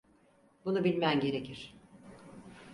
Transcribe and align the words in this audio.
Bunu 0.65 0.83
bilmen 0.83 1.19
gerekir. 1.19 1.75